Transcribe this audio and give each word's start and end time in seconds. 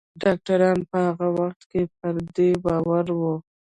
ډاکتران 0.21 0.77
په 0.89 0.97
هغه 1.07 1.27
وخت 1.39 1.61
کې 1.71 1.81
پر 1.97 2.13
دې 2.35 2.49
باور 2.63 3.05
وو 3.19 3.35